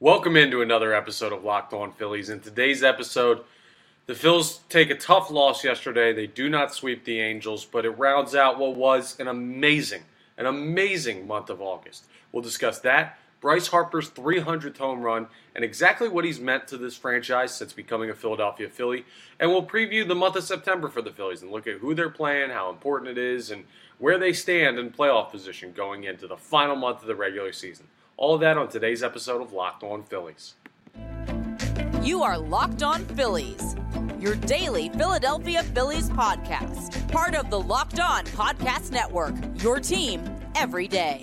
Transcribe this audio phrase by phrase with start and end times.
[0.00, 2.30] Welcome into another episode of Locked On Phillies.
[2.30, 3.40] In today's episode,
[4.06, 6.12] the Phils take a tough loss yesterday.
[6.12, 10.02] They do not sweep the Angels, but it rounds out what was an amazing,
[10.36, 12.04] an amazing month of August.
[12.30, 15.26] We'll discuss that, Bryce Harper's 300th home run,
[15.56, 19.04] and exactly what he's meant to this franchise since becoming a Philadelphia Philly.
[19.40, 22.08] And we'll preview the month of September for the Phillies and look at who they're
[22.08, 23.64] playing, how important it is, and
[23.98, 27.88] where they stand in playoff position going into the final month of the regular season.
[28.18, 30.54] All that on today's episode of Locked On Phillies.
[32.02, 33.76] You are Locked On Phillies,
[34.18, 37.08] your daily Philadelphia Phillies podcast.
[37.12, 40.20] Part of the Locked On Podcast Network, your team
[40.56, 41.22] every day.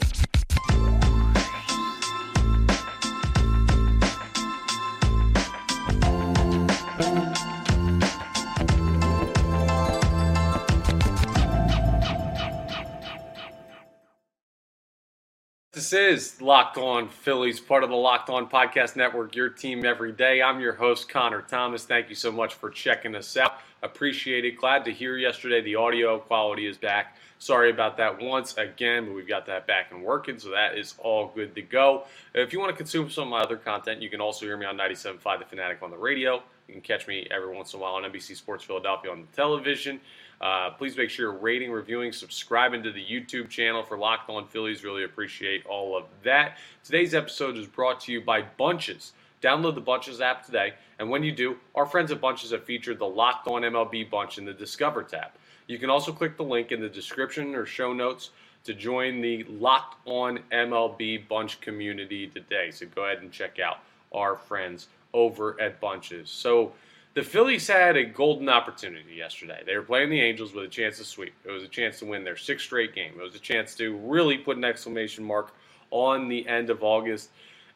[15.86, 20.12] This is Locked On Phillies, part of the Locked On Podcast Network, your team every
[20.12, 20.42] day.
[20.42, 21.86] I'm your host, Connor Thomas.
[21.86, 23.60] Thank you so much for checking us out.
[23.84, 24.58] Appreciate it.
[24.58, 27.18] Glad to hear yesterday the audio quality is back.
[27.38, 30.96] Sorry about that once again, but we've got that back and working, so that is
[30.98, 32.05] all good to go.
[32.34, 34.66] If you want to consume some of my other content, you can also hear me
[34.66, 36.42] on 97.5 The Fanatic on the radio.
[36.68, 39.36] You can catch me every once in a while on NBC Sports Philadelphia on the
[39.36, 40.02] television.
[40.41, 44.48] Uh, please make sure you're rating, reviewing, subscribing to the YouTube channel for Locked On
[44.48, 44.84] Phillies.
[44.84, 46.58] Really appreciate all of that.
[46.84, 49.14] Today's episode is brought to you by Bunches.
[49.42, 53.00] Download the Bunches app today, and when you do, our friends at Bunches have featured
[53.00, 55.32] the Locked On MLB Bunch in the Discover tab.
[55.68, 58.32] You can also click the link in the description or show notes
[58.66, 62.72] to join the Locked On MLB Bunch community today.
[62.72, 63.80] So go ahead and check out
[64.14, 66.30] our friends over at Bunches.
[66.30, 66.74] So
[67.16, 69.63] the Phillies had a golden opportunity yesterday.
[69.66, 71.34] They were playing the Angels with a chance to sweep.
[71.46, 73.13] It was a chance to win their sixth straight game.
[73.18, 75.53] It was a chance to really put an exclamation mark
[75.91, 77.30] on the end of August.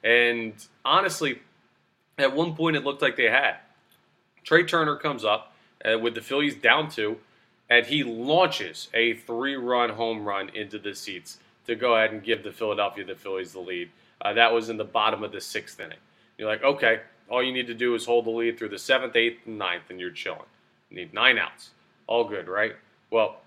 [0.03, 1.39] And honestly,
[2.17, 3.55] at one point it looked like they had.
[4.43, 5.53] Trea Turner comes up
[5.85, 7.17] uh, with the Phillies down two,
[7.69, 12.21] and he launches a three run home run into the seats to go ahead and
[12.23, 13.89] give the Philadelphia the Phillies the lead.
[14.19, 15.97] Uh, that was in the bottom of the sixth inning.
[16.37, 19.15] You're like, okay, all you need to do is hold the lead through the seventh,
[19.15, 20.41] eighth, and ninth, and you're chilling.
[20.89, 21.71] You need nine outs.
[22.07, 22.73] All good, right?
[23.11, 23.41] Well,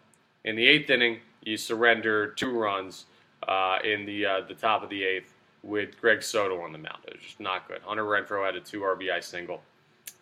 [0.45, 3.07] in the eighth inning, you surrender two runs
[3.47, 6.99] uh, in the uh, the top of the eighth with Greg Soto on the mound.
[7.07, 7.81] It was just not good.
[7.83, 9.63] Hunter Renfroe had a two RBI single.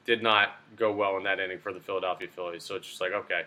[0.06, 2.64] Did not go well in that inning for the Philadelphia Phillies.
[2.64, 3.42] So it's just like, okay,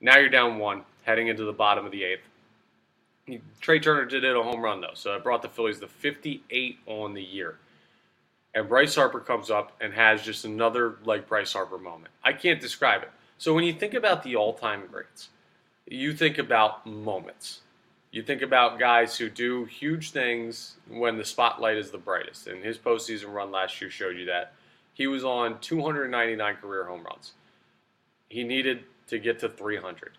[0.00, 3.40] now you're down one, heading into the bottom of the eighth.
[3.60, 6.78] Trea Turner did hit a home run, though, so it brought the Phillies to 58
[6.86, 7.56] on the year
[8.54, 12.12] and Bryce Harper comes up and has just another like Bryce Harper moment.
[12.22, 13.10] I can't describe it.
[13.38, 15.28] So when you think about the all-time greats,
[15.86, 17.60] you think about moments.
[18.12, 22.46] You think about guys who do huge things when the spotlight is the brightest.
[22.46, 24.52] And his postseason run last year showed you that.
[24.92, 27.32] He was on 299 career home runs.
[28.28, 30.12] He needed to get to 300.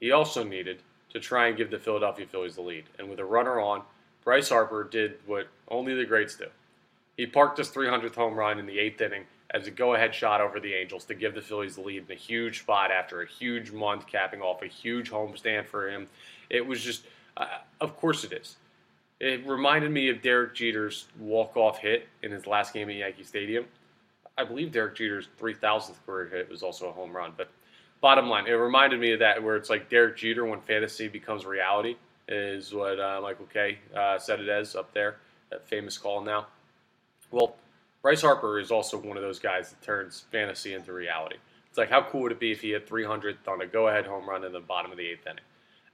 [0.00, 0.80] He also needed
[1.10, 2.84] to try and give the Philadelphia Phillies the lead.
[2.98, 3.82] And with a runner on,
[4.24, 6.46] Bryce Harper did what only the greats do.
[7.18, 10.60] He parked his 300th home run in the eighth inning as a go-ahead shot over
[10.60, 13.72] the Angels to give the Phillies the lead in a huge spot after a huge
[13.72, 16.06] month, capping off a huge homestand for him.
[16.48, 17.02] It was just,
[17.36, 17.46] uh,
[17.80, 18.56] of course, it is.
[19.18, 23.64] It reminded me of Derek Jeter's walk-off hit in his last game at Yankee Stadium.
[24.36, 27.32] I believe Derek Jeter's 3,000th career hit was also a home run.
[27.36, 27.50] But
[28.00, 31.44] bottom line, it reminded me of that where it's like Derek Jeter when fantasy becomes
[31.44, 31.96] reality
[32.28, 35.16] is what uh, Michael Kay uh, said it as up there,
[35.50, 36.46] that famous call now.
[37.30, 37.56] Well,
[38.02, 41.36] Bryce Harper is also one of those guys that turns fantasy into reality.
[41.68, 44.06] It's like, how cool would it be if he hit 300 on a go ahead
[44.06, 45.44] home run in the bottom of the eighth inning?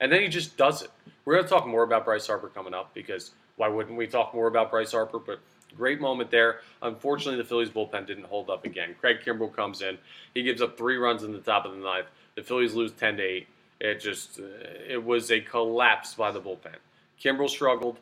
[0.00, 0.90] And then he just does it.
[1.24, 4.34] We're going to talk more about Bryce Harper coming up because why wouldn't we talk
[4.34, 5.18] more about Bryce Harper?
[5.18, 5.40] But
[5.76, 6.60] great moment there.
[6.82, 8.94] Unfortunately, the Phillies bullpen didn't hold up again.
[9.00, 9.98] Craig Kimbrel comes in.
[10.34, 12.06] He gives up three runs in the top of the ninth.
[12.34, 13.46] The Phillies lose 10 to 8.
[13.80, 14.44] It just, uh,
[14.88, 16.76] it was a collapse by the bullpen.
[17.22, 17.98] Kimbrel struggled.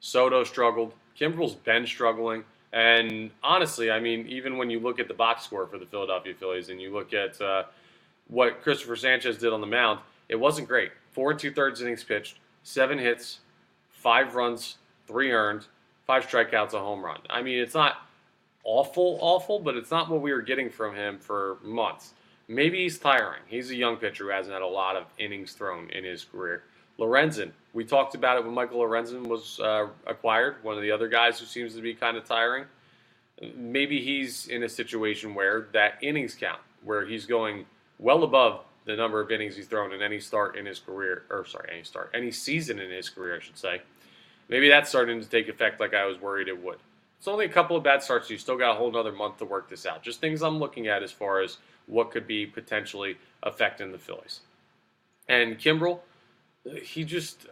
[0.00, 0.92] Soto struggled.
[1.18, 2.44] Kimbrel's been struggling.
[2.72, 6.34] And honestly, I mean, even when you look at the box score for the Philadelphia
[6.34, 7.64] Phillies and you look at uh,
[8.28, 10.92] what Cristopher Sanchez did on the mound, it wasn't great.
[11.12, 13.40] Four and two thirds innings pitched, seven hits,
[13.90, 14.76] five runs,
[15.06, 15.66] three earned,
[16.06, 17.20] five strikeouts, a home run.
[17.30, 18.02] I mean, it's not
[18.64, 22.12] awful, awful, but it's not what we were getting from him for months.
[22.48, 23.42] Maybe he's tiring.
[23.46, 26.64] He's a young pitcher who hasn't had a lot of innings thrown in his career.
[26.98, 31.06] Lorenzen, we talked about it when Michael Lorenzen was uh, acquired, one of the other
[31.06, 32.64] guys who seems to be kind of tiring.
[33.54, 37.66] Maybe he's in a situation where that innings count, where he's going
[38.00, 41.46] well above the number of innings he's thrown in any start in his career, or
[41.46, 43.80] sorry, any start, any season in his career, I should say.
[44.48, 46.78] Maybe that's starting to take effect like I was worried it would.
[47.16, 48.26] it's only a couple of bad starts.
[48.26, 50.02] So you still got a whole another month to work this out.
[50.02, 54.40] Just things I'm looking at as far as what could be potentially affecting the Phillies.
[55.28, 56.00] And Kimbrel,
[56.82, 57.46] he just,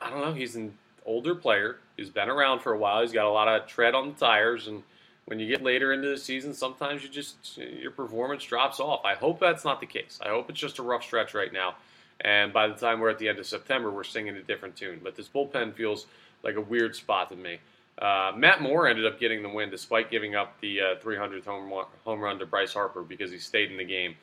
[0.00, 0.76] I don't know, he's an
[1.06, 1.78] older player.
[1.96, 3.02] He's been around for a while.
[3.02, 4.66] He's got a lot of tread on the tires.
[4.66, 4.82] And
[5.26, 9.04] when you get later into the season, sometimes you just, your performance drops off.
[9.04, 10.18] I hope that's not the case.
[10.24, 11.76] I hope it's just a rough stretch right now.
[12.20, 15.00] And by the time we're at the end of September, we're singing a different tune.
[15.02, 16.06] But this bullpen feels
[16.42, 17.58] like a weird spot to me.
[18.00, 21.70] Uh, Matt Moore ended up getting the win despite giving up the uh, 300th home,
[22.04, 24.14] home run to Bryce Harper because he stayed in the game.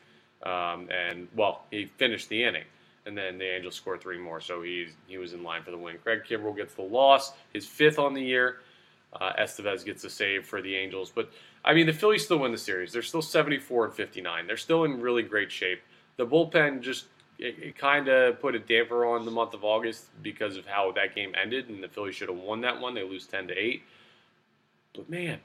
[0.44, 2.64] Um, and, well, he finished the inning.
[3.08, 5.78] And then the Angels score three more, so he's, he was in line for the
[5.78, 5.98] win.
[6.04, 8.58] Craig Kimbrel gets the loss, his fifth on the year.
[9.14, 11.12] Uh, Estevez gets a save for the Angels.
[11.16, 11.32] But,
[11.64, 12.92] I mean, the Phillies still win the series.
[12.92, 14.46] They're still 74 and 59.
[14.46, 15.82] They're still in really great shape.
[16.18, 17.06] The bullpen just
[17.40, 20.92] it, it kind of put a damper on the month of August because of how
[20.94, 22.94] that game ended, and the Phillies should have won that one.
[22.94, 23.84] They lose 10 to 8.
[24.96, 25.40] But man,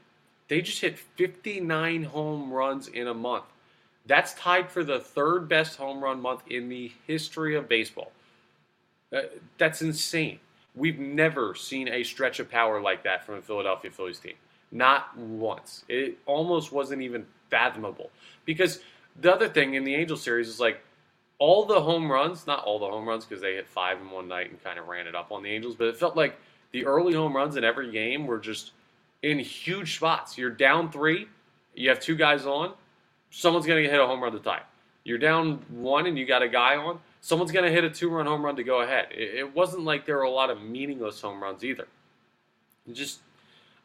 [0.48, 3.44] they just hit 59 home runs in a month.
[4.06, 8.12] That's tied for the third best home run month in the history of baseball.
[9.12, 9.22] Uh,
[9.58, 10.40] that's insane.
[10.74, 14.34] We've never seen a stretch of power like that from a Philadelphia Phillies team.
[14.70, 15.84] Not once.
[15.88, 18.10] It almost wasn't even fathomable.
[18.46, 18.80] Because
[19.20, 20.80] the other thing in the Angel series is like
[21.38, 24.28] all the home runs, not all the home runs because they hit five in one
[24.28, 26.38] night and kind of ran it up on the Angels, but it felt like
[26.72, 28.72] the early home runs in every game were just
[29.22, 30.38] in huge spots.
[30.38, 31.28] You're down three,
[31.74, 32.72] you have two guys on,
[33.32, 34.62] someone's going to hit a home run to tie.
[35.02, 38.08] You're down one and you got a guy on, someone's going to hit a two
[38.08, 39.08] run home run to go ahead.
[39.10, 41.88] It, wasn't like there were a lot of meaningless home runs either.
[42.92, 43.20] Just,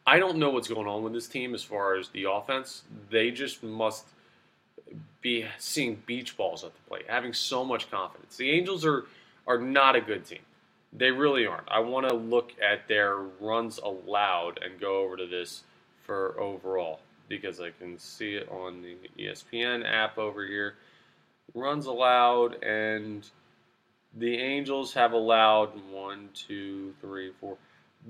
[0.06, 2.82] I don't know what's going on with this team as far as the offense.
[3.10, 4.06] They just must
[5.20, 8.36] be seeing beach balls at the plate, having so much confidence.
[8.36, 9.06] The Angels are
[9.46, 10.40] are not a good team.
[10.92, 11.68] They really aren't.
[11.70, 15.62] I want to look at their runs allowed and go over to this
[16.04, 20.74] for overall because I can see it on the ESPN app over here.
[21.54, 23.28] Runs allowed, and
[24.16, 27.56] the Angels have allowed one, two, three, four,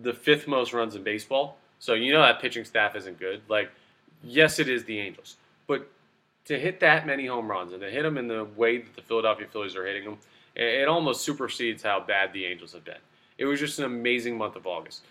[0.02, 1.58] the fifth most runs in baseball.
[1.78, 3.42] So you know that pitching staff isn't good.
[3.48, 3.70] Like,
[4.22, 5.36] yes, it is the Angels,
[5.66, 5.90] but
[6.46, 9.02] to hit that many home runs and to hit them in the way that the
[9.02, 10.18] Philadelphia Phillies are hitting them,
[10.56, 12.94] it almost supersedes how bad the Angels have been.
[13.36, 15.04] It was just an amazing month of August.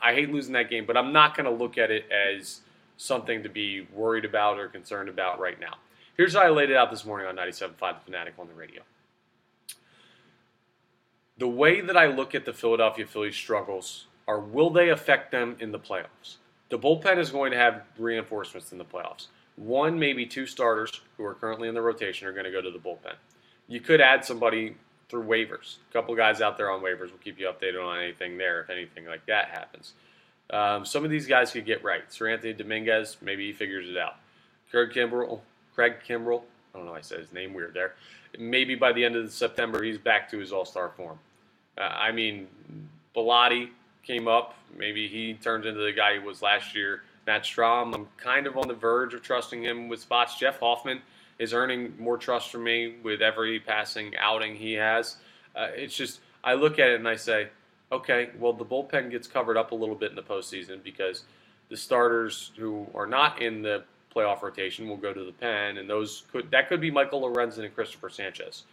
[0.00, 2.60] I hate losing that game, but I'm not going to look at it as
[2.96, 5.76] something to be worried about or concerned about right now.
[6.16, 8.82] Here's how I laid it out this morning on 97.5 The Fanatic on the radio.
[11.38, 15.56] The way that I look at the Philadelphia Phillies struggles are will they affect them
[15.58, 16.36] in the playoffs?
[16.68, 19.26] The bullpen is going to have reinforcements in the playoffs.
[19.56, 22.70] One, maybe two starters who are currently in the rotation are going to go to
[22.70, 23.14] the bullpen.
[23.68, 24.76] You could add somebody
[25.08, 25.76] through waivers.
[25.90, 28.70] A couple guys out there on waivers will keep you updated on anything there if
[28.70, 29.92] anything like that happens.
[30.52, 32.08] Um, some of these guys could get right.
[32.10, 34.16] Seranthony Dominguez, maybe he figures it out.
[34.70, 35.40] Craig Kimbrel,
[35.74, 36.42] Craig Kimbrel,
[36.74, 37.94] I don't know, I said his name weird there.
[38.38, 41.18] Maybe by the end of September, he's back to his all star form.
[41.76, 42.48] Uh, I mean,
[43.14, 43.70] Bellatti
[44.02, 44.54] came up.
[44.76, 47.02] Maybe he turns into the guy he was last year.
[47.26, 50.36] Matt Strahm, I'm kind of on the verge of trusting him with spots.
[50.36, 51.00] Jeff Hoffman
[51.38, 55.16] is earning more trust from me with every passing outing he has.
[55.54, 57.48] Uh, it's just, I look at it and I say,
[57.92, 61.24] okay, well, the bullpen gets covered up a little bit in the postseason because
[61.68, 63.84] the starters who are not in the
[64.14, 67.64] playoff rotation will go to the pen, and those could that could be Michael Lorenzen
[67.64, 68.64] and Cristopher Sanchez,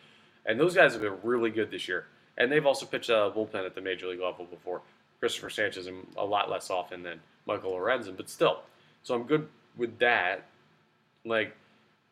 [0.46, 2.08] and those guys have been really good this year,
[2.38, 4.82] and they've also pitched a bullpen at the major league level before.
[5.20, 8.62] Cristopher Sanchez a lot less often than Michael Lorenzen, but still.
[9.04, 10.46] So I'm good with that.
[11.26, 11.56] Like,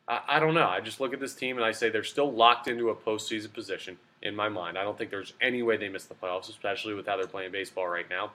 [0.10, 0.68] I, I, don't know.
[0.68, 3.54] I just look at this team and I say they're still locked into a postseason
[3.54, 3.98] position
[4.28, 4.78] in my mind.
[4.78, 7.52] I don't think there's any way they miss the playoffs, especially with how they're playing
[7.52, 8.32] baseball right now.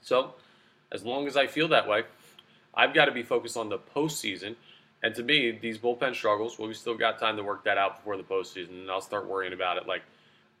[0.00, 0.34] So,
[0.92, 2.04] as long as I feel that way,
[2.74, 4.56] I've got to be focused on the postseason.
[5.02, 7.96] And to me, these bullpen struggles, well, we still got time to work that out
[7.96, 10.02] before the postseason, and I'll start worrying about it like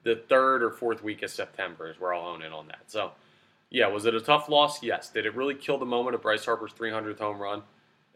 [0.02, 2.80] the third or fourth week of September is where I'll hone in on that.
[2.86, 3.12] So,
[3.70, 4.82] yeah, was it a tough loss?
[4.82, 5.10] Yes.
[5.10, 7.62] Did it really kill the moment of Bryce Harper's 300th home run?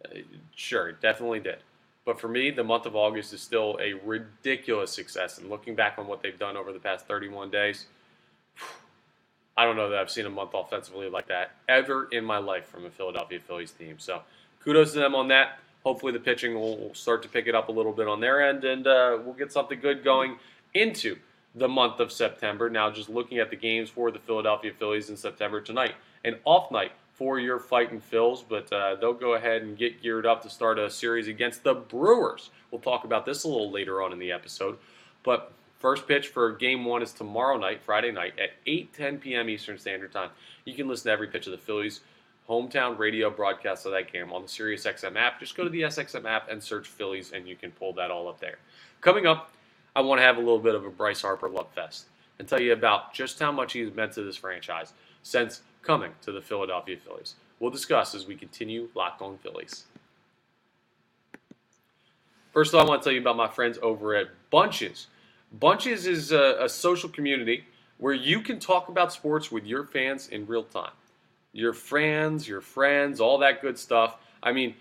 [0.04, 0.18] Uh,
[0.54, 1.58] sure, it definitely did.
[2.04, 5.38] But for me, the month of August is still a ridiculous success.
[5.38, 7.86] And looking back on what they've done over the past 31 days,
[9.56, 12.66] I don't know that I've seen a month offensively like that ever in my life
[12.66, 13.98] from a Philadelphia Phillies team.
[13.98, 14.22] So
[14.62, 15.58] kudos to them on that.
[15.84, 18.64] Hopefully, the pitching will start to pick it up a little bit on their end,
[18.64, 20.38] and uh, we'll get something good going
[20.72, 21.16] into
[21.54, 22.70] the month of September.
[22.70, 25.94] Now, just looking at the games for the Philadelphia Phillies in September tonight,
[26.24, 30.26] an off night for your fighting Phils, but uh, they'll go ahead and get geared
[30.26, 32.50] up to start a series against the Brewers.
[32.70, 34.78] We'll talk about this a little later on in the episode.
[35.22, 39.48] But first pitch for game one is tomorrow night, Friday night at 8:10 p.m.
[39.48, 40.30] Eastern Standard Time.
[40.64, 42.00] You can listen to every pitch of the Phillies
[42.48, 45.40] hometown radio broadcast of that game on the SiriusXM app.
[45.40, 48.28] Just go to the SXM app and search Phillies, and you can pull that all
[48.28, 48.58] up there.
[49.00, 49.50] Coming up,
[49.96, 52.06] I want to have a little bit of a Bryce Harper love fest
[52.38, 54.92] and tell you about just how much he's meant to this franchise
[55.22, 57.34] since coming to the Philadelphia Phillies.
[57.60, 59.84] We'll discuss as we continue Locked On Phillies.
[62.52, 65.08] First all, I want to tell you about my friends over at Bunches.
[65.52, 67.64] Bunches is a, a social community
[67.98, 70.92] where you can talk about sports with your fans in real time.
[71.52, 74.16] Your fans, your friends, all that good stuff.
[74.42, 74.74] I mean,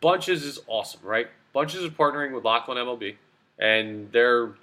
[0.00, 1.28] Bunches is awesome, right?
[1.52, 3.16] Bunches is partnering with Locked On MLB,
[3.58, 4.54] and they're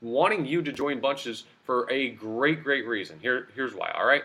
[0.00, 3.18] wanting you to join Bunches for a great, great reason.
[3.20, 3.90] Here, here's why.
[3.92, 4.22] All right,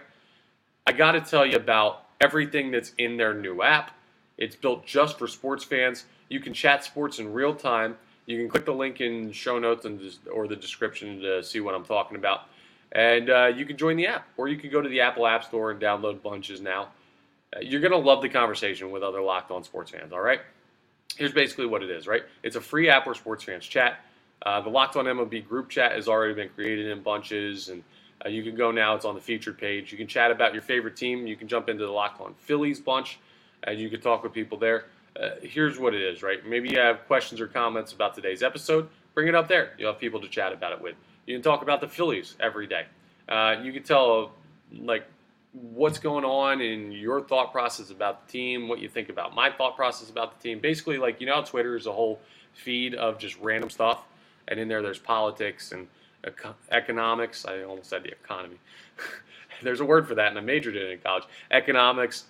[0.87, 3.91] I got to tell you about everything that's in their new app.
[4.37, 6.05] It's built just for sports fans.
[6.29, 7.97] You can chat sports in real time.
[8.25, 10.01] You can click the link in show notes and
[10.31, 12.43] or the description to see what I'm talking about.
[12.93, 15.43] And uh, you can join the app, or you can go to the Apple App
[15.43, 16.87] Store and download Bunches now.
[17.53, 20.39] Uh, you're going to love the conversation with other Locked On sports fans, all right?
[21.17, 22.23] Here's basically what it is, right?
[22.43, 23.99] It's a free app where sports fans chat.
[24.41, 27.83] Uh, the Locked On MLB group chat has already been created in Bunches, and
[28.25, 28.95] uh, you can go now.
[28.95, 29.91] It's on the featured page.
[29.91, 31.27] You can chat about your favorite team.
[31.27, 33.19] You can jump into the Locked On Phillies bunch,
[33.63, 34.85] and you can talk with people there.
[35.19, 36.45] Uh, here's what it is, right?
[36.45, 38.89] Maybe you have questions or comments about today's episode.
[39.13, 39.73] Bring it up there.
[39.77, 40.95] You'll have people to chat about it with.
[41.25, 42.85] You can talk about the Phillies every day.
[43.27, 44.33] Uh, you can tell
[44.73, 45.05] like
[45.53, 49.51] what's going on in your thought process about the team, what you think about my
[49.51, 50.59] thought process about the team.
[50.59, 52.19] Basically, like you know, Twitter is a whole
[52.53, 54.03] feed of just random stuff,
[54.47, 55.87] and in there there's politics and
[56.71, 57.45] economics.
[57.45, 58.57] I almost said the economy.
[59.61, 61.23] there's a word for that, and I majored in it in college.
[61.51, 62.25] Economics.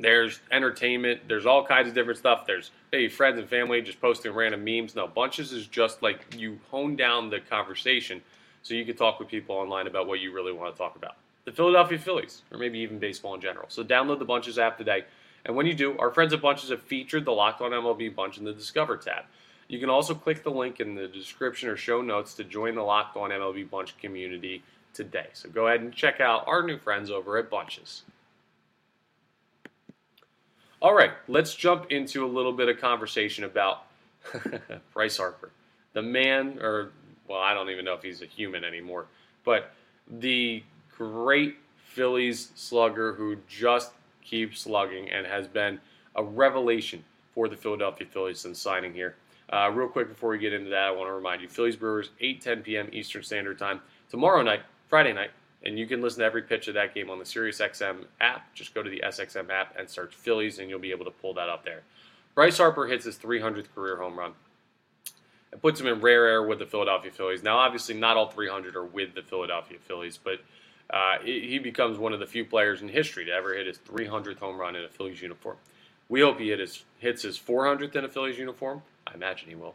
[0.00, 1.22] There's entertainment.
[1.26, 2.46] There's all kinds of different stuff.
[2.46, 4.94] There's maybe friends and family just posting random memes.
[4.94, 8.22] No, bunches is just like you hone down the conversation
[8.62, 11.16] so you can talk with people online about what you really want to talk about.
[11.46, 13.66] The Philadelphia Phillies, or maybe even baseball in general.
[13.70, 15.04] So download the Bunches app today.
[15.44, 18.38] And when you do, our friends at Bunches have featured the Locked On MLB Bunch
[18.38, 19.24] in the Discover tab.
[19.68, 22.82] You can also click the link in the description or show notes to join the
[22.82, 24.62] Locked On MLB Bunch community
[24.94, 25.26] today.
[25.34, 28.02] So go ahead and check out our new friends over at Bunches.
[30.80, 33.84] All right, let's jump into a little bit of conversation about
[34.94, 35.50] Bryce Harper,
[35.92, 36.92] the man, or
[37.28, 39.06] well, I don't even know if he's a human anymore,
[39.44, 39.72] but
[40.08, 40.62] the
[40.96, 43.92] great Phillies slugger who just
[44.24, 45.80] keeps slugging and has been
[46.16, 49.16] a revelation for the Philadelphia Phillies since signing here.
[49.50, 52.10] Uh, real quick before we get into that, I want to remind you Phillies Brewers,
[52.20, 52.88] 8 10 p.m.
[52.92, 55.30] Eastern Standard Time tomorrow night, Friday night,
[55.64, 58.54] and you can listen to every pitch of that game on the SiriusXM app.
[58.54, 61.34] Just go to the SXM app and search Phillies, and you'll be able to pull
[61.34, 61.82] that up there.
[62.34, 64.32] Bryce Harper hits his 300th career home run.
[65.50, 67.42] It puts him in rare air with the Philadelphia Phillies.
[67.42, 70.40] Now, obviously, not all 300 are with the Philadelphia Phillies, but
[70.90, 74.38] uh, he becomes one of the few players in history to ever hit his 300th
[74.38, 75.56] home run in a Phillies uniform.
[76.08, 78.82] We hope he hit his, hits his 400th in a Phillies uniform.
[79.10, 79.74] I imagine he will.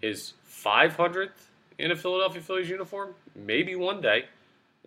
[0.00, 1.30] His 500th
[1.78, 4.26] in a Philadelphia Phillies uniform, maybe one day.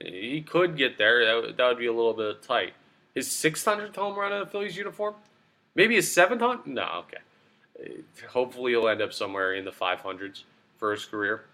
[0.01, 1.25] He could get there.
[1.25, 2.74] That would, that would be a little bit tight.
[3.13, 5.15] His 600th home run in a Phillies uniform,
[5.75, 6.65] maybe his 700th.
[6.65, 7.17] No, okay
[8.27, 10.43] hopefully he'll end up somewhere in the 500s
[10.77, 11.46] for his career.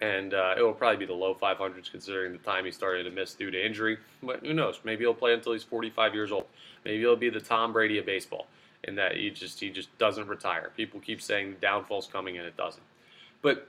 [0.00, 3.10] And uh, it will probably be the low 500s considering the time he started to
[3.10, 3.98] miss due to injury.
[4.22, 4.80] But who knows?
[4.84, 6.46] Maybe he'll play until he's 45 years old.
[6.84, 8.46] Maybe he'll be the Tom Brady of baseball
[8.84, 10.70] in that he just he just doesn't retire.
[10.76, 12.82] People keep saying the downfall's coming and it doesn't.
[13.40, 13.68] But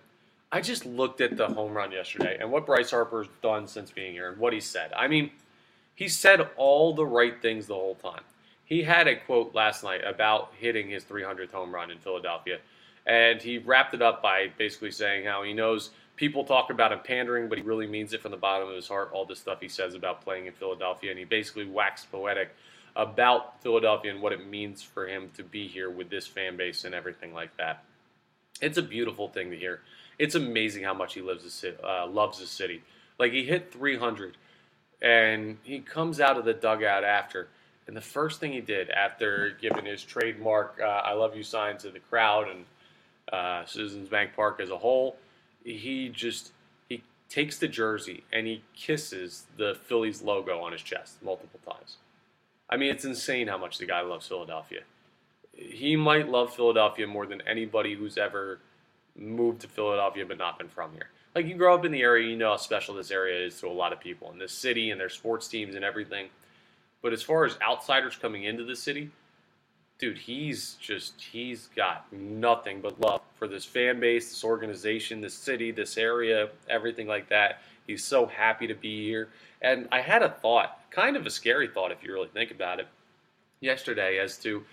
[0.52, 4.14] I just looked at the home run yesterday and what Bryce Harper's done since being
[4.14, 4.92] here and what he said.
[4.96, 5.32] I mean,
[5.96, 8.22] he said all the right things the whole time
[8.66, 12.60] he had a quote last night about hitting his 300th home run in Philadelphia.
[13.06, 17.00] And he wrapped it up by basically saying how he knows people talk about him
[17.04, 19.60] pandering, but he really means it from the bottom of his heart, all the stuff
[19.60, 21.12] he says about playing in Philadelphia.
[21.12, 22.56] And he basically waxed poetic
[22.96, 26.84] about Philadelphia and what it means for him to be here with this fan base
[26.84, 27.84] and everything like that.
[28.62, 29.82] It's a beautiful thing to hear.
[30.20, 32.84] It's amazing how much he lives the, uh, loves the city.
[33.18, 34.38] Like he hit 300,
[35.02, 37.48] and he comes out of the dugout after–
[37.88, 41.78] and the first thing he did after giving his trademark uh, "I love you" sign
[41.80, 42.66] to the crowd and
[43.32, 45.18] uh, Citizens Bank Park as a whole,
[45.64, 46.52] he just
[46.88, 51.98] he takes the jersey and he kisses the Phillies logo on his chest multiple times.
[52.74, 54.82] I mean, it's insane how much the guy loves Philadelphia.
[55.54, 58.58] He might love Philadelphia more than anybody who's ever
[59.16, 61.10] moved to Philadelphia but not been from here.
[61.36, 63.68] Like you grow up in the area, you know how special this area is to
[63.68, 66.30] a lot of people, and this city and their sports teams and everything.
[67.04, 69.12] But as far as outsiders coming into the city,
[70.00, 75.36] dude, he's just he's got nothing but love for this fan base, this organization, this
[75.36, 77.62] city, this area, everything like that.
[77.88, 79.30] He's so happy to be here.
[79.62, 82.80] And I had a thought, kind of a scary thought if you really think about
[82.80, 82.88] it,
[83.60, 84.64] yesterday as to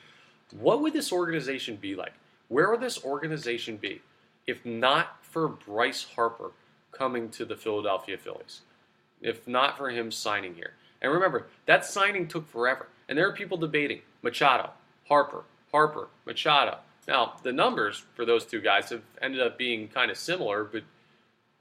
[0.59, 2.13] what would this organization be like?
[2.49, 4.03] Where would this organization be
[4.47, 6.51] if not for Bryce Harper
[6.91, 8.63] coming to the Philadelphia Phillies?
[9.23, 10.73] If not for him signing here.
[11.01, 12.89] And remember, that signing took forever.
[13.09, 14.71] And there are people debating Machado,
[15.09, 16.79] Harper, Harper, Machado.
[17.07, 20.83] Now, the numbers for those two guys have ended up being kind of similar, but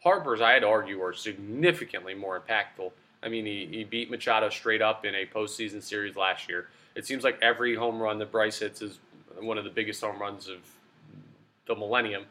[0.03, 2.91] Harper's, I had to argue, are significantly more impactful.
[3.21, 6.67] I mean, he, he beat Machado straight up in a postseason series last year.
[6.95, 8.99] It seems like every home run that Bryce hits is
[9.39, 10.59] one of the biggest home runs of
[11.67, 12.25] the millennium.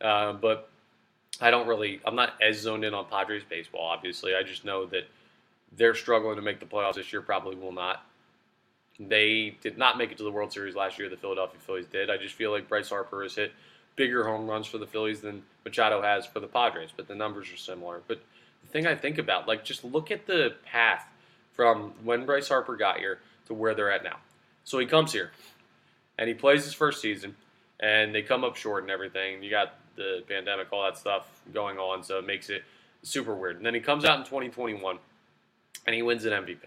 [0.00, 0.68] Uh, but
[1.40, 4.34] I don't really, I'm not as zoned in on Padres baseball, obviously.
[4.34, 5.08] I just know that
[5.76, 8.04] they're struggling to make the playoffs this year, probably will not.
[8.98, 11.08] They did not make it to the World Series last year.
[11.08, 12.10] The Philadelphia Phillies did.
[12.10, 13.52] I just feel like Bryce Harper has hit
[13.98, 17.52] bigger home runs for the Phillies than Machado has for the Padres, but the numbers
[17.52, 18.00] are similar.
[18.06, 18.22] But
[18.62, 21.04] the thing I think about, like, just look at the path
[21.52, 24.18] from when Bryce Harper got here to where they're at now.
[24.64, 25.32] So he comes here
[26.16, 27.36] and he plays his first season,
[27.80, 29.42] and they come up short and everything.
[29.42, 32.64] You got the pandemic, all that stuff going on, so it makes it
[33.02, 33.56] super weird.
[33.56, 34.98] And then he comes out in 2021
[35.86, 36.64] and he wins an MVP.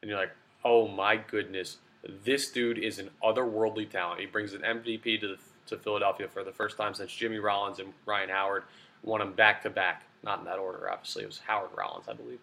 [0.00, 0.32] And you're like,
[0.64, 1.78] oh my goodness,
[2.24, 4.20] this dude is an otherworldly talent.
[4.20, 7.78] He brings an MVP to the, to Philadelphia for the first time since Jimmy Rollins
[7.78, 8.64] and Ryan Howard
[9.02, 10.04] won them back to back.
[10.22, 11.24] Not in that order, obviously.
[11.24, 12.38] It was Howard Rollins, I believe.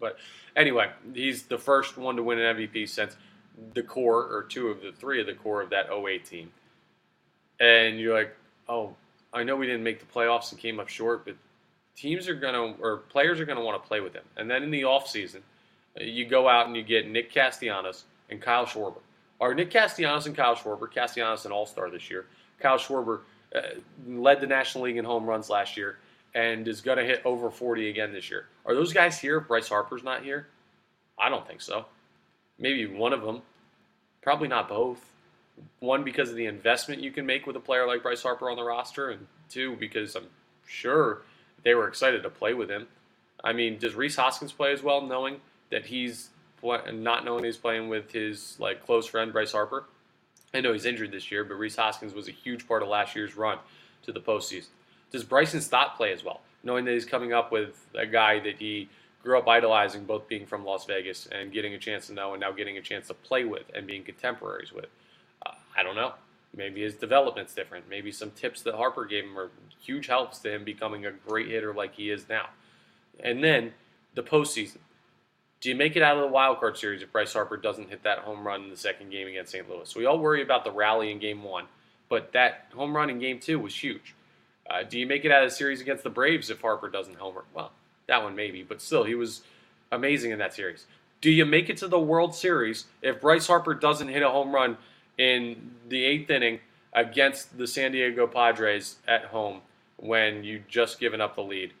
[0.00, 0.16] But
[0.56, 3.16] anyway, he's the first one to win an MVP since
[3.74, 6.50] the core, or two of the three of the core of that 08 team.
[7.60, 8.36] And you're like,
[8.68, 8.94] oh,
[9.32, 11.34] I know we didn't make the playoffs and came up short, but
[11.96, 14.24] teams are going to, or players are going to want to play with him.
[14.36, 15.40] And then in the offseason,
[15.96, 19.00] you go out and you get Nick Castellanos and Kyle Schwarber.
[19.40, 22.26] Are Nick Castellanos and Kyle Schwarber, Castellanos an all star this year,
[22.60, 23.20] Kyle Schwarber
[23.54, 23.60] uh,
[24.06, 25.98] led the National League in home runs last year
[26.34, 28.46] and is going to hit over 40 again this year.
[28.66, 30.48] Are those guys here if Bryce Harper's not here?
[31.18, 31.86] I don't think so.
[32.58, 33.42] Maybe one of them.
[34.22, 35.04] Probably not both.
[35.80, 38.56] One, because of the investment you can make with a player like Bryce Harper on
[38.56, 40.26] the roster, and two, because I'm
[40.66, 41.22] sure
[41.64, 42.86] they were excited to play with him.
[43.42, 46.30] I mean, does Rhys Hoskins play as well, knowing that he's
[46.62, 49.84] not knowing he's playing with his like close friend Bryce Harper?
[50.54, 53.14] I know he's injured this year, but Rhys Hoskins was a huge part of last
[53.14, 53.58] year's run
[54.02, 54.68] to the postseason.
[55.10, 58.56] Does Bryson Stott play as well, knowing that he's coming up with a guy that
[58.58, 58.88] he
[59.22, 62.40] grew up idolizing, both being from Las Vegas and getting a chance to know, and
[62.40, 64.86] now getting a chance to play with and being contemporaries with?
[65.44, 66.14] Uh, I don't know.
[66.56, 67.88] Maybe his development's different.
[67.88, 71.48] Maybe some tips that Harper gave him are huge helps to him becoming a great
[71.48, 72.48] hitter like he is now.
[73.20, 73.74] And then
[74.14, 74.78] the postseason.
[75.60, 78.04] Do you make it out of the wild card series if Bryce Harper doesn't hit
[78.04, 79.68] that home run in the second game against St.
[79.68, 79.94] Louis?
[79.96, 81.64] We all worry about the rally in game one,
[82.08, 84.14] but that home run in game two was huge.
[84.70, 87.16] Uh, do you make it out of the series against the Braves if Harper doesn't
[87.16, 87.44] homer?
[87.54, 87.72] Well,
[88.06, 89.42] that one maybe, but still, he was
[89.90, 90.86] amazing in that series.
[91.20, 94.54] Do you make it to the World Series if Bryce Harper doesn't hit a home
[94.54, 94.76] run
[95.16, 96.60] in the eighth inning
[96.92, 99.62] against the San Diego Padres at home
[99.96, 101.72] when you just given up the lead.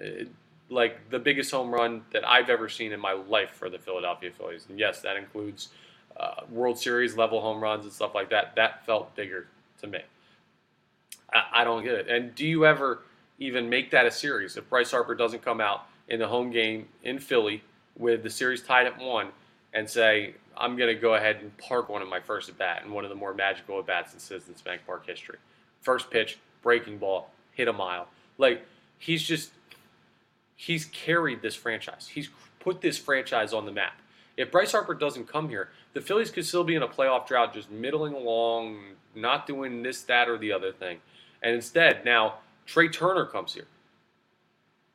[0.00, 0.24] Uh,
[0.70, 4.30] like the biggest home run that I've ever seen in my life for the Philadelphia
[4.30, 4.66] Phillies.
[4.68, 5.68] And yes, that includes
[6.18, 8.54] uh, World Series level home runs and stuff like that.
[8.56, 9.46] That felt bigger
[9.80, 10.00] to me.
[11.32, 12.08] I, I don't get it.
[12.08, 13.00] And do you ever
[13.38, 16.88] even make that a series if Bryce Harper doesn't come out in the home game
[17.02, 17.62] in Philly
[17.96, 19.28] with the series tied at one
[19.72, 22.82] and say, I'm going to go ahead and park one of my first at bat
[22.82, 25.38] and one of the more magical at bats in Citizens Bank Park history.
[25.82, 28.08] First pitch, breaking ball, hit a mile.
[28.38, 28.66] Like
[28.98, 29.50] he's just
[30.58, 32.08] he's carried this franchise.
[32.08, 33.94] He's put this franchise on the map.
[34.36, 37.54] If Bryce Harper doesn't come here, the Phillies could still be in a playoff drought,
[37.54, 38.80] just middling along,
[39.14, 40.98] not doing this, that, or the other thing.
[41.42, 42.34] And instead, now
[42.66, 43.66] Trea Turner comes here.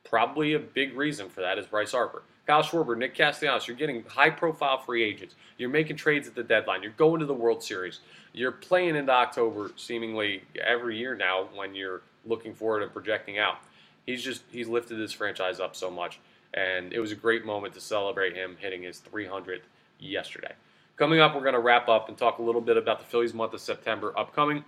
[0.03, 2.23] Probably a big reason for that is Bryce Harper.
[2.45, 5.35] Kyle Schwarber, Nick Castellanos, you're getting high profile free agents.
[5.57, 6.83] You're making trades at the deadline.
[6.83, 8.01] You're going to the World Series.
[8.33, 13.59] You're playing into October seemingly every year now when you're looking forward and projecting out.
[14.05, 16.19] He's just he's lifted this franchise up so much
[16.53, 19.61] and it was a great moment to celebrate him hitting his 300th
[19.99, 20.53] yesterday.
[20.95, 23.33] Coming up, we're going to wrap up and talk a little bit about the Phillies
[23.33, 24.63] month of September upcoming.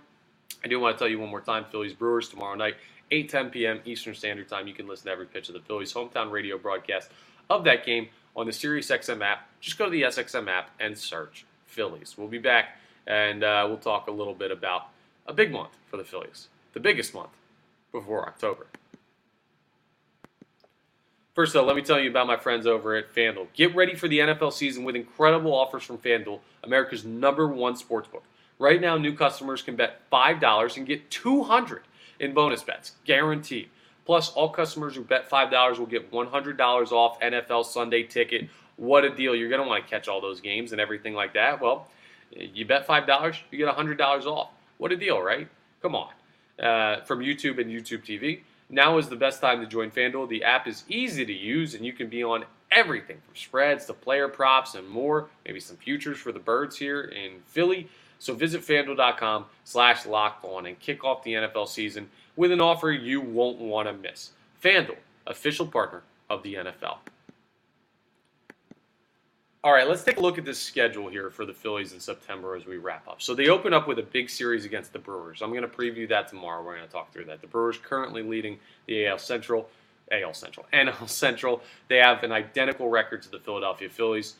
[0.64, 2.74] I do want to tell you one more time Phillies Brewers tomorrow night,
[3.10, 3.80] 8 10 p.m.
[3.84, 4.66] Eastern Standard Time.
[4.66, 7.10] You can listen to every pitch of the Phillies hometown radio broadcast
[7.48, 9.48] of that game on the SiriusXM app.
[9.60, 12.16] Just go to the SXM app and search Phillies.
[12.18, 14.88] We'll be back and uh, we'll talk a little bit about
[15.26, 17.30] a big month for the Phillies, the biggest month
[17.92, 18.66] before October.
[21.36, 23.48] First, though, let me tell you about my friends over at FanDuel.
[23.52, 28.22] Get ready for the NFL season with incredible offers from FanDuel, America's number one sportsbook.
[28.58, 31.82] Right now, new customers can bet $5 and get 200
[32.20, 33.68] in bonus bets, guaranteed.
[34.06, 38.48] Plus, all customers who bet $5 will get $100 off NFL Sunday ticket.
[38.76, 39.34] What a deal.
[39.34, 41.60] You're going to want to catch all those games and everything like that.
[41.60, 41.86] Well,
[42.30, 44.48] you bet $5, you get $100 off.
[44.78, 45.48] What a deal, right?
[45.82, 46.08] Come on.
[46.58, 48.40] Uh, from YouTube and YouTube TV.
[48.68, 50.28] Now is the best time to join FanDuel.
[50.28, 53.92] The app is easy to use and you can be on everything from spreads to
[53.94, 55.28] player props and more.
[55.44, 57.88] Maybe some futures for the birds here in Philly.
[58.18, 62.90] So visit fanduel.com slash locked on and kick off the NFL season with an offer
[62.90, 64.30] you won't want to miss.
[64.62, 66.98] FanDuel, official partner of the NFL.
[69.66, 72.54] All right, let's take a look at this schedule here for the Phillies in September
[72.54, 73.20] as we wrap up.
[73.20, 75.42] So they open up with a big series against the Brewers.
[75.42, 76.62] I'm going to preview that tomorrow.
[76.62, 77.40] We're going to talk through that.
[77.40, 79.68] The Brewers currently leading the AL Central,
[80.12, 81.62] AL Central, NL Central.
[81.88, 84.36] They have an identical record to the Philadelphia Phillies.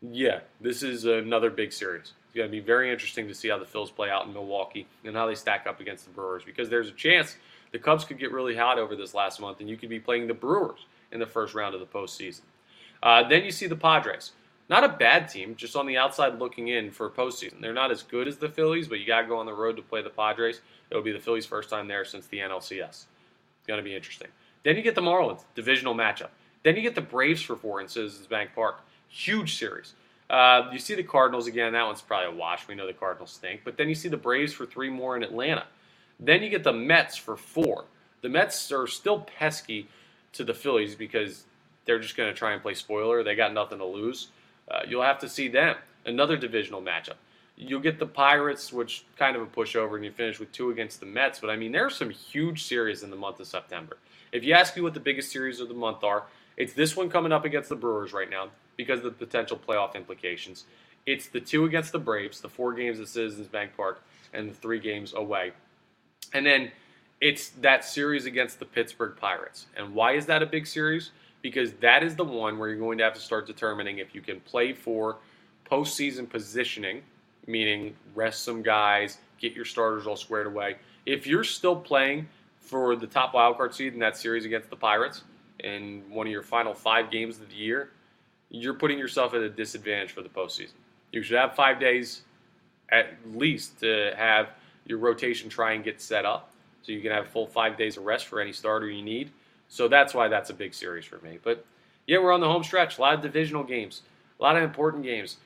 [0.00, 2.12] Yeah, this is another big series.
[2.26, 4.88] It's going to be very interesting to see how the Phils play out in Milwaukee
[5.04, 7.36] and how they stack up against the Brewers because there's a chance
[7.70, 10.26] the Cubs could get really hot over this last month and you could be playing
[10.26, 12.40] the Brewers in the first round of the postseason.
[13.02, 14.32] Uh, then you see the Padres.
[14.68, 17.60] Not a bad team, just on the outside looking in for postseason.
[17.60, 19.76] They're not as good as the Phillies, but you got to go on the road
[19.76, 20.60] to play the Padres.
[20.90, 22.88] It'll be the Phillies' first time there since the NLCS.
[22.88, 24.28] It's going to be interesting.
[24.62, 26.28] Then you get the Marlins, divisional matchup.
[26.62, 28.80] Then you get the Braves for four in Citizens Bank Park.
[29.08, 29.94] Huge series.
[30.30, 31.72] Uh, you see the Cardinals again.
[31.72, 32.66] That one's probably a wash.
[32.66, 33.62] We know the Cardinals stink.
[33.64, 35.66] But then you see the Braves for three more in Atlanta.
[36.18, 37.84] Then you get the Mets for four.
[38.22, 39.88] The Mets are still pesky
[40.32, 41.44] to the Phillies because
[41.84, 43.22] they're just going to try and play spoiler.
[43.22, 44.28] They got nothing to lose.
[44.70, 45.76] Uh, you'll have to see them.
[46.06, 47.14] Another divisional matchup.
[47.56, 51.00] You'll get the Pirates, which kind of a pushover, and you finish with two against
[51.00, 51.38] the Mets.
[51.38, 53.98] But I mean, there are some huge series in the month of September.
[54.32, 56.24] If you ask me what the biggest series of the month are,
[56.56, 59.94] it's this one coming up against the Brewers right now because of the potential playoff
[59.94, 60.64] implications.
[61.06, 64.54] It's the two against the Braves, the four games at Citizens Bank Park, and the
[64.54, 65.52] three games away.
[66.32, 66.72] And then
[67.20, 69.66] it's that series against the Pittsburgh Pirates.
[69.76, 71.10] And why is that a big series?
[71.42, 74.20] Because that is the one where you're going to have to start determining if you
[74.20, 75.18] can play for
[75.70, 77.02] postseason positioning,
[77.46, 80.76] meaning rest some guys, get your starters all squared away.
[81.04, 82.28] If you're still playing
[82.60, 85.22] for the top wildcard seed in that series against the Pirates
[85.58, 87.90] in one of your final five games of the year,
[88.50, 90.74] you're putting yourself at a disadvantage for the postseason.
[91.10, 92.22] You should have five days
[92.90, 94.50] at least to have
[94.86, 96.52] your rotation try and get set up
[96.82, 99.30] so you can have full five days of rest for any starter you need
[99.72, 101.38] so that's why that's a big series for me.
[101.42, 101.64] But
[102.06, 102.98] yeah, we're on the home stretch.
[102.98, 104.02] A lot of divisional games,
[104.38, 105.38] a lot of important games.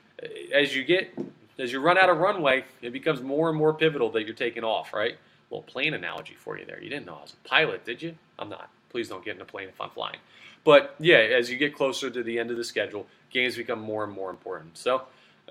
[0.53, 1.17] As you get,
[1.57, 4.65] as you run out of runway, it becomes more and more pivotal that you're taking
[4.65, 4.91] off.
[4.91, 5.15] Right?
[5.49, 6.83] Little plane analogy for you there.
[6.83, 8.15] You didn't know I was a pilot, did you?
[8.37, 8.69] I'm not.
[8.89, 10.17] Please don't get in a plane if I'm flying.
[10.65, 14.03] But yeah, as you get closer to the end of the schedule, games become more
[14.03, 14.77] and more important.
[14.77, 15.03] So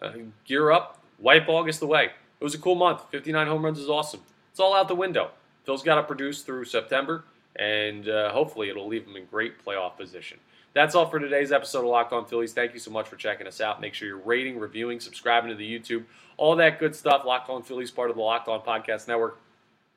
[0.02, 0.12] uh,
[0.44, 2.10] gear up, wipe August away.
[2.38, 3.00] It was a cool month.
[3.10, 4.20] 59 home runs is awesome.
[4.50, 5.30] It's all out the window.
[5.64, 7.24] Phil's got to produce through September
[7.58, 10.38] and uh, hopefully it'll leave them in great playoff position.
[10.74, 12.52] That's all for today's episode of Locked On Phillies.
[12.52, 13.80] Thank you so much for checking us out.
[13.80, 16.04] Make sure you're rating, reviewing, subscribing to the YouTube,
[16.36, 17.24] all that good stuff.
[17.24, 19.38] Locked On Phillies, part of the Locked On Podcast Network.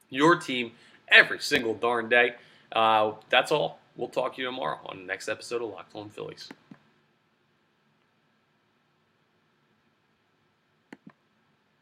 [0.10, 0.72] Your team
[1.10, 2.36] every single darn day.
[2.72, 3.80] Uh, that's all.
[3.98, 6.50] We'll talk to you tomorrow on the next episode of Locked On Phillies.